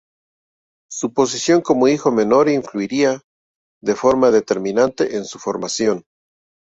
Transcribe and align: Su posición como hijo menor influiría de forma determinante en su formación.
Su 0.89 1.13
posición 1.13 1.61
como 1.61 1.87
hijo 1.87 2.11
menor 2.11 2.49
influiría 2.49 3.21
de 3.83 3.93
forma 3.95 4.31
determinante 4.31 5.15
en 5.15 5.25
su 5.25 5.37
formación. 5.37 6.05